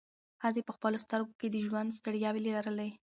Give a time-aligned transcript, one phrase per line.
[0.41, 2.89] ښځې په خپلو سترګو کې د ژوند ستړیاوې لرلې.